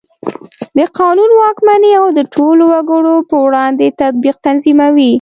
د 0.77 0.79
قانون 0.99 1.31
واکمني 1.41 1.91
او 1.99 2.05
د 2.17 2.19
ټولو 2.35 2.63
وګړو 2.73 3.15
په 3.29 3.35
وړاندې 3.45 3.95
تطبیق 4.01 4.35
تضمینوي. 4.45 5.09